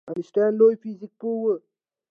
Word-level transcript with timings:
آینسټاین 0.11 0.51
لوی 0.59 0.75
فزیک 0.81 1.13
پوه 1.19 1.37
و 1.39 1.43